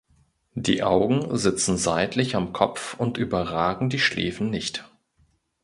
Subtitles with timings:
[0.55, 4.89] Die Augen sitzen seitlich am Kopf und überragen die Schläfen nicht.